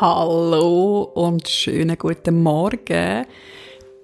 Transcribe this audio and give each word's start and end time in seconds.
Hallo 0.00 1.02
und 1.02 1.46
schönen 1.46 1.98
guten 1.98 2.42
Morgen 2.42 3.26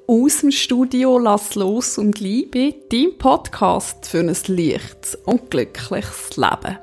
aus 0.06 0.40
dem 0.40 0.50
Studio 0.50 1.16
Lass 1.18 1.54
los 1.54 1.96
und 1.96 2.20
Liebe, 2.20 2.74
dein 2.90 3.16
Podcast 3.16 4.04
für 4.04 4.18
ein 4.18 4.26
leichtes 4.26 5.14
und 5.24 5.50
glückliches 5.50 6.36
Leben. 6.36 6.76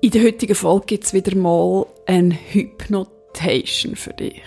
In 0.00 0.10
der 0.10 0.24
heutigen 0.24 0.56
Folge 0.56 0.86
gibt 0.86 1.04
es 1.04 1.12
wieder 1.12 1.36
mal 1.36 1.86
eine 2.06 2.34
Hypnotation 2.34 3.94
für 3.94 4.12
dich. 4.12 4.42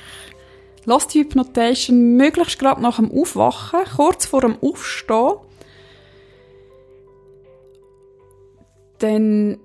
Lass 0.83 1.07
die 1.07 1.21
Hypnotation 1.21 2.17
möglichst 2.17 2.59
gerade 2.59 2.81
nach 2.81 2.97
dem 2.97 3.09
Aufwachen, 3.13 3.85
kurz 3.95 4.25
vor 4.25 4.41
dem 4.41 4.57
Aufstehen, 4.61 5.35
Denn 9.01 9.59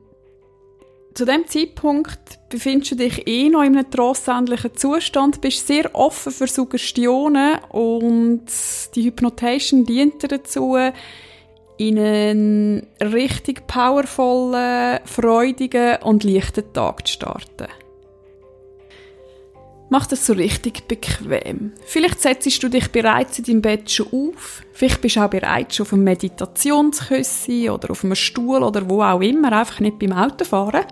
zu 1.15 1.25
dem 1.25 1.47
Zeitpunkt 1.47 2.41
befindest 2.49 2.93
du 2.93 2.97
dich 2.97 3.27
eh 3.27 3.49
noch 3.49 3.63
in 3.63 3.77
einem 3.77 3.91
trostsähnlichen 3.91 4.77
Zustand, 4.77 5.41
bist 5.41 5.67
sehr 5.67 5.95
offen 5.95 6.33
für 6.33 6.49
Suggestionen 6.49 7.59
und 7.71 8.47
die 8.95 9.05
Hypnotation 9.05 9.85
dient 9.85 10.23
dir 10.23 10.29
dazu, 10.29 10.77
in 11.77 11.99
einen 11.99 12.87
richtig 13.01 13.67
powervollen, 13.67 15.01
freudigen 15.05 15.99
und 16.03 16.25
leichten 16.25 16.73
Tag 16.73 17.07
zu 17.07 17.15
starten. 17.15 17.69
Mach 19.91 20.07
das 20.07 20.27
so 20.27 20.33
richtig 20.33 20.89
bequem. 20.89 21.73
Vielleicht 21.85 22.21
setzt 22.21 22.63
du 22.63 22.69
dich 22.69 22.91
bereits 22.91 23.39
in 23.39 23.45
deinem 23.45 23.63
Bett 23.63 23.91
schon 23.91 24.07
auf. 24.07 24.63
Vielleicht 24.73 25.01
bist 25.01 25.17
du 25.17 25.21
auch 25.21 25.31
bereits 25.31 25.77
schon 25.77 25.87
auf 25.87 25.93
einem 25.93 26.05
Meditationsküssi 26.05 27.71
oder 27.71 27.91
auf 27.91 28.03
einem 28.03 28.17
Stuhl 28.17 28.63
oder 28.63 28.89
wo 28.89 29.03
auch 29.03 29.21
immer, 29.21 29.53
einfach 29.53 29.81
nicht 29.81 29.99
beim 29.99 30.13
Autofahren. 30.13 30.85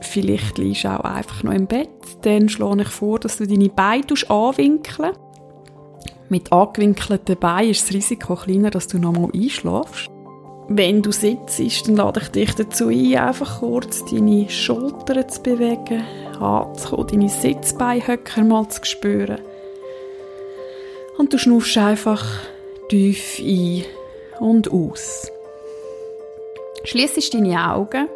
Vielleicht 0.00 0.58
liegst 0.58 0.84
du 0.84 0.88
auch 0.88 1.04
einfach 1.04 1.42
noch 1.42 1.52
im 1.52 1.66
Bett. 1.66 1.88
Dann 2.22 2.48
schlage 2.48 2.82
ich 2.82 2.88
vor, 2.88 3.18
dass 3.18 3.38
du 3.38 3.46
deine 3.46 3.68
Beine 3.68 4.04
anwinkeln 4.28 5.12
Mit 6.28 6.52
angewinkelten 6.52 7.38
Beinen 7.38 7.70
ist 7.70 7.84
das 7.84 7.94
Risiko 7.94 8.34
kleiner, 8.36 8.70
dass 8.70 8.88
du 8.88 8.98
noch 8.98 9.12
mal 9.12 9.30
einschläfst. 9.34 10.10
Wenn 10.68 11.02
du 11.02 11.12
sitzt, 11.12 11.88
dann 11.88 11.96
lade 11.96 12.20
ich 12.20 12.28
dich 12.28 12.54
dazu 12.54 12.88
ein, 12.88 13.16
einfach 13.16 13.60
kurz 13.60 14.02
deine 14.06 14.48
Schultern 14.48 15.28
zu 15.28 15.42
bewegen, 15.42 16.02
anzukommen, 16.40 17.06
deine 17.08 17.28
Sitzbeinhöcker 17.28 18.44
mal 18.44 18.66
zu 18.68 18.82
spüren. 18.84 19.40
Und 21.18 21.32
du 21.32 21.38
schnuffst 21.38 21.76
einfach 21.76 22.24
tief 22.88 23.40
ein 23.40 23.84
und 24.40 24.70
aus. 24.72 25.30
Schließest 26.84 27.34
deine 27.34 27.72
Augen 27.72 28.08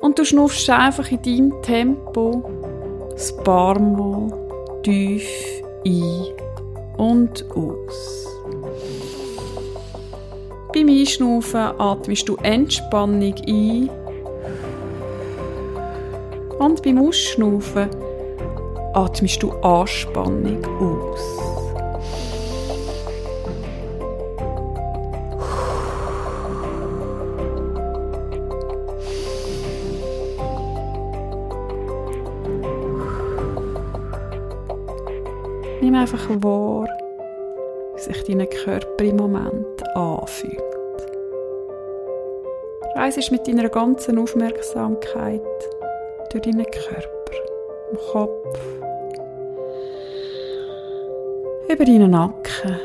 und 0.00 0.18
du 0.18 0.24
schnuffst 0.24 0.68
einfach 0.70 1.10
in 1.10 1.22
deinem 1.22 1.62
Tempo 1.62 2.42
ein 3.10 3.44
paar 3.44 3.78
Mal 3.78 4.32
tief 4.82 5.28
ein 5.86 6.24
und 6.96 7.44
aus. 7.50 8.26
Beim 10.72 10.88
Einschnaufen 10.88 11.80
atmest 11.80 12.28
du 12.28 12.36
Entspannung 12.36 13.34
ein 13.46 13.90
und 16.58 16.82
beim 16.82 16.98
Ausschnaufen 16.98 17.88
atmest 18.94 19.42
du 19.42 19.52
Anspannung 19.62 20.64
aus. 20.80 21.57
Einfach 35.98 36.28
wahr, 36.42 36.88
wie 37.94 38.00
sich 38.00 38.22
dein 38.24 38.48
Körper 38.48 39.04
im 39.04 39.16
Moment 39.16 39.82
anfühlt. 39.94 40.62
Reisest 42.94 43.32
mit 43.32 43.46
deiner 43.46 43.68
ganzen 43.68 44.18
Aufmerksamkeit 44.18 45.42
durch 46.30 46.42
deinen 46.42 46.64
Körper, 46.64 47.32
im 47.90 47.98
Kopf, 48.12 48.58
über 51.68 51.84
deinen 51.84 52.10
Nacken, 52.10 52.76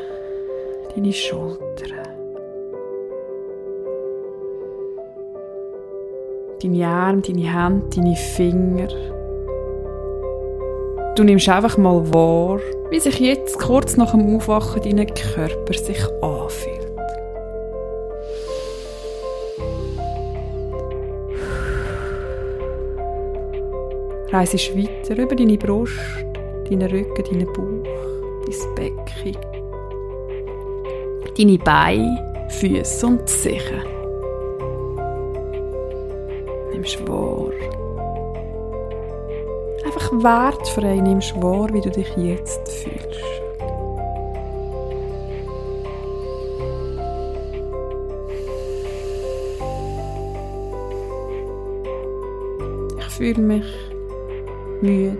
deine 0.94 1.12
Schultern, 1.12 1.92
deine 6.62 6.86
Arme, 6.86 7.22
deine 7.22 7.52
Hände, 7.52 7.86
deine 7.96 8.16
Finger. 8.16 9.13
Du 11.16 11.22
nimmst 11.22 11.48
einfach 11.48 11.78
mal 11.78 12.12
wahr, 12.12 12.58
wie 12.90 12.98
sich 12.98 13.20
jetzt 13.20 13.56
kurz 13.60 13.96
nach 13.96 14.10
dem 14.10 14.34
Aufwachen 14.34 14.82
dein 14.82 15.06
Körper 15.06 15.72
sich 15.72 16.02
anfühlt. 16.20 16.80
Reisest 24.32 24.76
weiter 24.76 25.16
über 25.22 25.36
deine 25.36 25.56
Brust, 25.56 25.94
deinen 26.68 26.90
Rücken, 26.90 27.24
deinen 27.30 27.46
Bauch, 27.52 27.84
dein 28.46 28.74
Becken, 28.74 29.36
deine 31.38 31.58
Beine, 31.58 32.48
Füße 32.48 33.06
und 33.06 33.28
Sichen. 33.28 33.82
Nimmst 36.72 37.06
wahr. 37.06 37.83
Einfach 39.94 40.10
wertfrei 40.24 40.96
nimmst 40.96 41.40
wahr, 41.40 41.72
wie 41.72 41.80
du 41.80 41.88
dich 41.88 42.08
jetzt 42.16 42.68
fühlst. 42.68 43.20
Ich 52.98 53.04
fühle 53.04 53.40
mich 53.40 53.64
müde. 54.80 55.16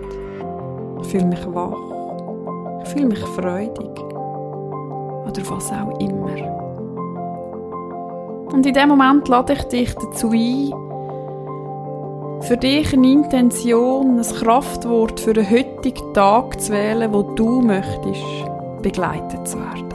Ich 1.01 1.07
fühle 1.07 1.25
mich 1.25 1.45
wach. 1.53 2.83
Ich 2.83 2.89
fühle 2.89 3.05
mich 3.05 3.19
freudig. 3.19 3.99
Oder 4.01 5.49
was 5.49 5.71
auch 5.71 5.97
immer. 6.01 6.35
Und 8.51 8.65
in 8.65 8.73
dem 8.73 8.89
Moment 8.89 9.29
lade 9.29 9.53
ich 9.53 9.63
dich 9.63 9.95
dazu 9.95 10.31
ein, 10.31 10.73
für 12.41 12.57
dich 12.57 12.93
eine 12.93 13.11
Intention, 13.11 14.19
ein 14.19 14.35
Kraftwort 14.35 15.19
für 15.19 15.33
den 15.33 15.49
heutigen 15.49 16.13
Tag 16.13 16.61
zu 16.61 16.73
wählen, 16.73 17.11
wo 17.13 17.23
du 17.23 17.61
möchtest, 17.61 18.23
begleitet 18.81 19.47
zu 19.47 19.57
werden. 19.57 19.89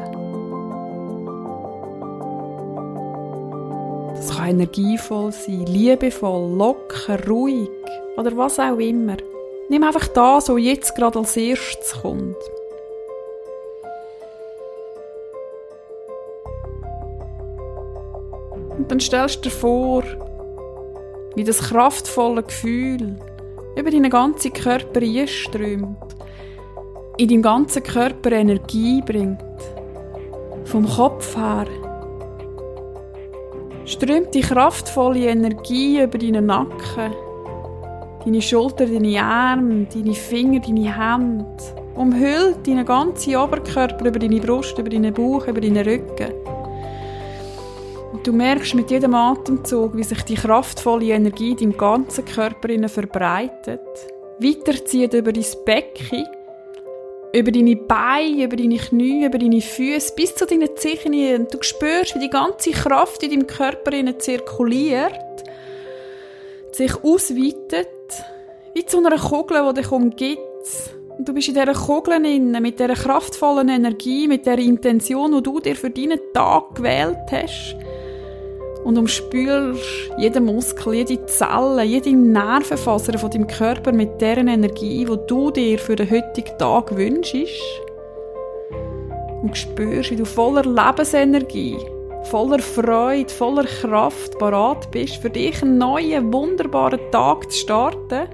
Das 4.14 4.36
kann 4.36 4.50
energievoll 4.50 5.32
sein, 5.32 5.64
liebevoll, 5.66 6.50
locker, 6.56 7.26
ruhig 7.26 7.70
oder 8.16 8.36
was 8.36 8.58
auch 8.58 8.78
immer. 8.78 9.16
Nimm 9.68 9.84
einfach 9.84 10.08
das, 10.08 10.48
was 10.48 10.60
jetzt 10.60 10.94
gerade 10.96 11.18
als 11.18 11.36
erstes 11.36 12.02
kommt. 12.02 12.36
Und 18.76 18.90
dann 18.90 19.00
stellst 19.00 19.36
du 19.36 19.40
dir 19.42 19.50
vor, 19.50 20.02
wie 21.34 21.44
das 21.44 21.60
kraftvolle 21.60 22.42
Gefühl 22.42 23.16
über 23.76 23.90
deinen 23.90 24.10
ganzen 24.10 24.52
Körper 24.52 25.00
einströmt, 25.00 25.96
in 27.18 27.28
deinem 27.28 27.42
ganzen 27.42 27.82
Körper 27.82 28.32
Energie 28.32 29.02
bringt. 29.02 29.38
Vom 30.64 30.88
Kopf 30.88 31.36
her 31.36 31.66
strömt 33.84 34.34
die 34.34 34.40
kraftvolle 34.40 35.26
Energie 35.26 36.02
über 36.02 36.18
deinen 36.18 36.46
Nacken 36.46 37.12
deine 38.24 38.42
Schulter, 38.42 38.86
deine 38.86 39.22
Arme, 39.22 39.86
deine 39.92 40.14
Finger, 40.14 40.60
deine 40.60 40.96
Hände. 40.96 41.46
Umhüllt 41.94 42.66
deinen 42.66 42.84
ganzen 42.84 43.36
Oberkörper 43.36 44.06
über 44.06 44.18
deine 44.18 44.40
Brust, 44.40 44.78
über 44.78 44.88
deinen 44.88 45.12
Bauch, 45.12 45.46
über 45.46 45.60
deinen 45.60 45.84
Rücken. 45.84 46.32
Du 48.22 48.34
merkst 48.34 48.74
mit 48.74 48.90
jedem 48.90 49.14
Atemzug, 49.14 49.96
wie 49.96 50.02
sich 50.02 50.22
die 50.24 50.34
kraftvolle 50.34 51.06
Energie 51.06 51.54
deinem 51.54 51.74
ganzen 51.74 52.26
Körper 52.26 52.68
verbreitet, 52.86 53.80
weiterzieht 54.38 55.14
über 55.14 55.32
dein 55.32 55.44
Becken, 55.64 56.26
über 57.32 57.50
deine 57.50 57.76
Beine, 57.76 58.44
über 58.44 58.56
deine 58.56 58.76
Knie, 58.76 59.24
über 59.24 59.38
deine 59.38 59.62
Füße, 59.62 60.14
bis 60.14 60.34
zu 60.34 60.44
deinen 60.44 60.68
Zehen. 60.76 61.48
Du 61.50 61.62
spürst, 61.62 62.14
wie 62.14 62.18
die 62.18 62.28
ganze 62.28 62.72
Kraft 62.72 63.22
in 63.22 63.30
deinem 63.30 63.46
Körper 63.46 64.18
zirkuliert, 64.18 65.14
sich 66.72 67.02
ausweitet 67.02 67.88
wie 68.74 68.84
zu 68.84 68.98
einer 68.98 69.16
Kugel, 69.18 69.66
die 69.68 69.80
dich 69.80 69.90
umgibt. 69.90 70.40
Und 71.16 71.26
du 71.26 71.32
bist 71.32 71.48
in 71.48 71.54
dieser 71.54 71.72
Kugel 71.72 72.22
inne, 72.26 72.60
mit 72.60 72.78
dieser 72.78 72.94
kraftvollen 72.94 73.70
Energie, 73.70 74.28
mit 74.28 74.44
der 74.44 74.58
Intention, 74.58 75.32
die 75.32 75.42
du 75.42 75.58
dir 75.58 75.74
für 75.74 75.90
deinen 75.90 76.20
Tag 76.34 76.74
gewählt 76.74 77.16
hast. 77.30 77.76
Und 78.84 78.98
umspülst 78.98 80.10
jeden 80.18 80.46
Muskel, 80.46 80.94
jede 80.94 81.24
Zelle, 81.26 81.82
jede 81.82 82.14
Nervenfaser 82.14 83.18
von 83.18 83.30
deinem 83.30 83.46
Körper 83.46 83.92
mit 83.92 84.20
deren 84.20 84.48
Energie, 84.48 85.04
die 85.04 85.18
du 85.26 85.50
dir 85.50 85.78
für 85.78 85.96
den 85.96 86.10
heutigen 86.10 86.56
Tag 86.58 86.96
wünschst. 86.96 87.48
Und 89.42 89.56
spürst, 89.56 90.10
wie 90.10 90.16
du 90.16 90.24
voller 90.24 90.64
Lebensenergie, 90.64 91.78
voller 92.24 92.58
Freude, 92.58 93.32
voller 93.32 93.64
Kraft 93.64 94.38
parat 94.38 94.90
bist, 94.90 95.16
für 95.16 95.30
dich 95.30 95.62
einen 95.62 95.78
neuen, 95.78 96.32
wunderbaren 96.32 97.00
Tag 97.10 97.50
zu 97.50 97.58
starten. 97.58 98.28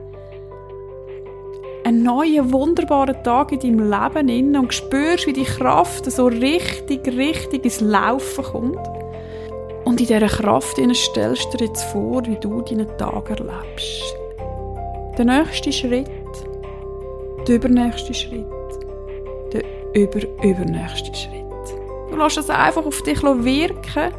Einen 1.85 2.03
neuen, 2.03 2.53
wunderbaren 2.53 3.23
Tag 3.23 3.53
in 3.53 3.61
deinem 3.61 4.27
Leben 4.27 4.57
und 4.57 4.75
spürst, 4.75 5.29
wie 5.29 5.33
die 5.33 5.45
Kraft 5.45 6.11
so 6.11 6.27
richtig, 6.27 7.07
richtig 7.07 7.65
ins 7.65 7.81
Laufen 7.81 8.45
kommt. 8.45 9.06
Und 9.97 10.03
in 10.03 10.09
dieser 10.09 10.27
Kraft 10.27 10.77
stellst 10.77 11.55
du 11.55 11.57
dir 11.57 11.69
jetzt 11.69 11.85
vor, 11.85 12.21
wie 12.27 12.37
du 12.37 12.61
deinen 12.61 12.87
Tag 12.99 13.31
erlebst. 13.31 14.15
Der 15.17 15.25
nächste 15.25 15.73
Schritt, 15.73 16.11
der 17.49 17.55
übernächste 17.55 18.13
Schritt, 18.13 18.45
der 19.55 19.63
über-übernächste 19.95 21.15
Schritt. 21.15 21.47
Du 22.11 22.17
lässt 22.17 22.37
es 22.37 22.51
einfach 22.51 22.85
auf 22.85 23.01
dich 23.05 23.23
wirken 23.23 24.13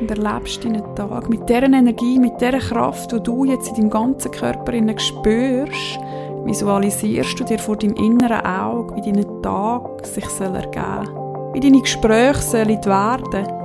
und 0.00 0.10
erlebst 0.10 0.64
deinen 0.64 0.96
Tag 0.96 1.28
mit 1.28 1.46
dieser 1.46 1.64
Energie, 1.64 2.18
mit 2.18 2.40
dieser 2.40 2.60
Kraft, 2.60 3.12
die 3.12 3.20
du 3.20 3.44
jetzt 3.44 3.68
in 3.68 3.74
deinem 3.74 3.90
ganzen 3.90 4.30
Körper 4.30 4.72
spürst, 4.98 5.98
visualisierst 6.46 7.38
du 7.40 7.44
dir 7.44 7.58
vor 7.58 7.76
deinem 7.76 7.96
inneren 7.96 8.46
Auge, 8.46 8.96
wie 8.96 9.02
dein 9.02 9.42
Tag 9.42 10.06
sich 10.06 10.24
ergeben 10.40 11.04
soll, 11.14 11.52
wie 11.52 11.60
deine 11.60 11.82
Gespräche 11.82 12.40
sollen 12.40 12.82
werden 12.86 13.63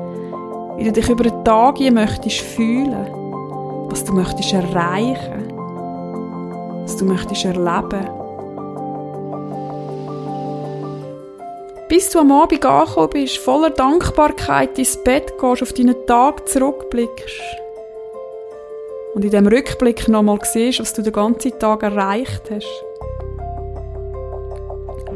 wie 0.79 0.85
du 0.85 0.93
dich 0.93 1.09
über 1.09 1.25
den 1.25 1.43
Tag 1.43 1.77
hier 1.77 1.91
möchtest 1.91 2.39
fühlen, 2.39 3.05
was 3.89 4.05
du 4.05 4.13
möchtest 4.13 4.53
erreichen, 4.53 5.51
was 6.83 6.95
du 6.95 7.03
möchtest 7.03 7.43
erleben. 7.43 8.07
Bis 11.89 12.09
du 12.11 12.19
am 12.19 12.31
Abend 12.31 12.65
angekommen 12.65 13.09
bist, 13.09 13.39
voller 13.39 13.71
Dankbarkeit 13.71 14.79
ins 14.79 14.95
Bett 15.03 15.33
gehst, 15.37 15.61
auf 15.61 15.73
deinen 15.73 15.95
Tag 16.07 16.47
zurückblickst. 16.47 17.41
Und 19.15 19.25
in 19.25 19.31
dem 19.31 19.47
Rückblick 19.47 20.07
nochmal 20.07 20.39
siehst, 20.43 20.79
was 20.79 20.93
du 20.93 21.01
den 21.01 21.11
ganzen 21.11 21.59
Tag 21.59 21.83
erreicht 21.83 22.43
hast, 22.49 22.85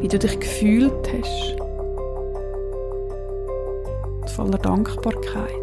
wie 0.01 0.09
du 0.09 0.19
dich 0.19 0.38
gefühlt 0.38 1.09
hast 1.13 1.62
voller 4.33 4.57
Dankbarkeit. 4.57 5.53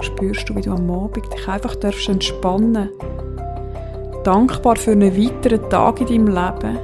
Spürst 0.00 0.48
du, 0.48 0.54
wie 0.54 0.60
du 0.60 0.72
am 0.72 0.90
Abend 0.90 1.32
dich 1.32 1.48
einfach 1.48 1.74
darfst 1.76 2.08
entspannen? 2.08 2.90
Dankbar 4.22 4.76
für 4.76 4.92
einen 4.92 5.16
weiteren 5.16 5.68
Tag 5.70 6.00
in 6.02 6.06
deinem 6.06 6.26
Leben? 6.26 6.78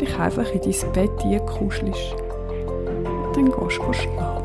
Dich 0.00 0.18
einfach 0.18 0.50
in 0.52 0.60
dein 0.60 0.92
Bett 0.92 1.24
einkuschelst? 1.24 2.16
Dann 3.34 3.52
gehst 3.52 3.78
du 3.78 3.92
schlafen. 3.92 4.44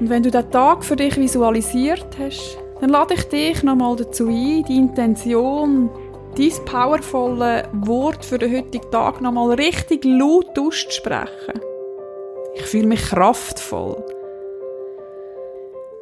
Und 0.00 0.10
wenn 0.10 0.22
du 0.24 0.30
den 0.30 0.50
Tag 0.50 0.84
für 0.84 0.96
dich 0.96 1.16
visualisiert 1.16 2.06
hast, 2.18 2.58
dann 2.80 2.90
lade 2.90 3.14
ich 3.14 3.24
dich 3.28 3.62
nochmal 3.62 3.94
dazu 3.94 4.26
ein, 4.26 4.64
die 4.64 4.76
Intention 4.76 5.88
dein 6.36 6.64
powervolle 6.64 7.68
Wort 7.72 8.24
für 8.24 8.38
den 8.38 8.56
heutigen 8.56 8.90
Tag 8.90 9.20
nochmal 9.20 9.54
richtig 9.54 10.04
laut 10.04 10.58
auszusprechen. 10.58 11.60
Ich 12.54 12.62
fühle 12.62 12.88
mich 12.88 13.02
kraftvoll. 13.02 14.04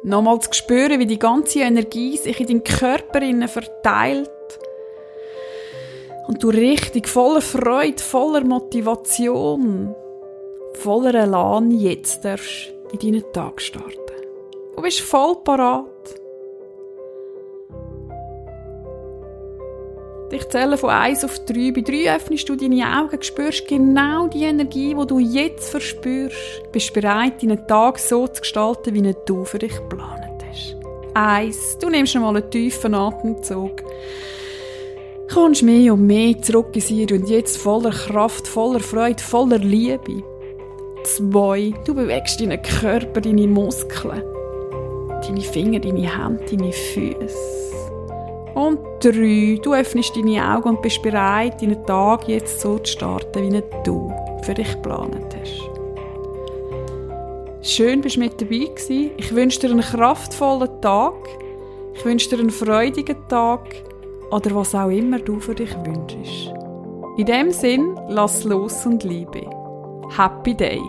Nochmal 0.03 0.39
zu 0.39 0.51
spüren, 0.53 0.99
wie 0.99 1.05
die 1.05 1.19
ganze 1.19 1.59
Energie 1.59 2.17
sich 2.17 2.39
in 2.39 2.47
deinem 2.47 2.63
Körper 2.63 3.21
verteilt 3.47 4.29
und 6.27 6.43
du 6.43 6.49
richtig 6.49 7.07
voller 7.07 7.41
Freude, 7.41 8.01
voller 8.01 8.43
Motivation, 8.43 9.95
voller 10.73 11.13
Elan 11.13 11.71
jetzt 11.71 12.25
darfst 12.25 12.73
in 12.91 12.99
deinen 12.99 13.33
Tag 13.33 13.61
starten. 13.61 13.93
Du 14.75 14.81
bist 14.81 15.01
voll 15.01 15.35
parat. 15.43 16.22
Ich 20.33 20.49
zähle 20.49 20.77
von 20.77 20.89
1 20.89 21.23
auf 21.25 21.45
3. 21.45 21.71
Bei 21.71 21.81
3 21.81 22.15
öffnest 22.15 22.49
du 22.49 22.55
deine 22.55 22.85
Augen, 22.99 23.21
spürst 23.21 23.67
genau 23.67 24.27
die 24.27 24.43
Energie, 24.43 24.95
die 24.99 25.07
du 25.07 25.19
jetzt 25.19 25.69
verspürst. 25.69 26.71
Bist 26.71 26.91
bereit, 26.93 27.43
deinen 27.43 27.67
Tag 27.67 27.99
so 27.99 28.27
zu 28.27 28.41
gestalten, 28.41 28.95
wie 28.95 29.15
du 29.25 29.45
für 29.45 29.59
dich 29.59 29.75
geplant 29.75 30.43
hast. 30.49 30.75
1. 31.13 31.77
Du 31.79 31.89
nimmst 31.89 32.15
einmal 32.15 32.35
einen 32.35 32.49
tiefen 32.49 32.95
Atemzug. 32.95 33.83
Kommst 35.31 35.61
mehr 35.61 35.93
und 35.93 36.07
mehr 36.07 36.41
zurück 36.41 36.75
ins 36.75 36.87
Hier 36.87 37.11
und 37.11 37.29
jetzt 37.29 37.57
voller 37.57 37.91
Kraft, 37.91 38.47
voller 38.47 38.79
Freude, 38.79 39.21
voller 39.21 39.59
Liebe. 39.59 40.23
2. 41.03 41.73
Du 41.85 41.93
bewegst 41.93 42.41
deinen 42.41 42.61
Körper, 42.61 43.21
deine 43.21 43.47
Muskeln, 43.47 44.23
deine 45.21 45.41
Finger, 45.41 45.79
deine 45.79 46.01
Hände, 46.01 46.43
deine 46.49 46.71
Füße. 46.71 47.73
Und 48.55 48.79
drei, 49.03 49.59
du 49.61 49.73
öffnest 49.73 50.15
deine 50.15 50.55
Augen 50.55 50.69
und 50.69 50.81
bist 50.81 51.01
bereit, 51.01 51.61
deinen 51.61 51.85
Tag 51.85 52.27
jetzt 52.27 52.61
so 52.61 52.79
zu 52.79 52.93
starten, 52.93 53.51
wie 53.51 53.63
du 53.83 54.13
für 54.43 54.53
dich 54.53 54.71
geplant 54.73 55.35
hast. 55.39 55.73
Schön, 57.61 58.01
bist 58.01 58.15
du 58.15 58.21
mit 58.21 58.41
dabei 58.41 58.65
gewesen. 58.65 59.11
Ich 59.17 59.33
wünsche 59.33 59.59
dir 59.59 59.71
einen 59.71 59.81
kraftvollen 59.81 60.81
Tag. 60.81 61.13
Ich 61.93 62.03
wünsche 62.05 62.29
dir 62.29 62.39
einen 62.39 62.49
freudigen 62.49 63.17
Tag 63.29 63.61
oder 64.31 64.55
was 64.55 64.75
auch 64.75 64.89
immer 64.89 65.19
du 65.19 65.39
für 65.39 65.55
dich 65.55 65.73
wünschst. 65.85 66.53
In 67.17 67.25
dem 67.25 67.51
Sinn, 67.51 67.97
lass 68.09 68.43
los 68.43 68.85
und 68.85 69.03
liebe. 69.03 69.47
Happy 70.17 70.55
Day! 70.55 70.81